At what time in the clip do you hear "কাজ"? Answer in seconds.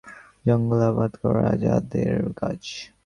2.39-2.61